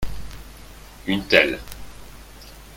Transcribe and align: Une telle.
Une 1.05 1.23
telle. 1.27 1.59